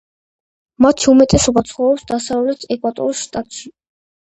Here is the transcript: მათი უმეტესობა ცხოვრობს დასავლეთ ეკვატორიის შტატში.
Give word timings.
მათი 0.85 1.05
უმეტესობა 1.11 1.63
ცხოვრობს 1.73 2.09
დასავლეთ 2.15 2.69
ეკვატორიის 2.79 3.25
შტატში. 3.31 3.73